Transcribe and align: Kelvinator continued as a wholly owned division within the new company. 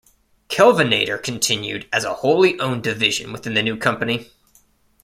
Kelvinator 0.49 1.21
continued 1.21 1.87
as 1.93 2.03
a 2.05 2.15
wholly 2.15 2.59
owned 2.59 2.81
division 2.81 3.31
within 3.31 3.53
the 3.53 3.61
new 3.61 3.77
company. 3.77 4.31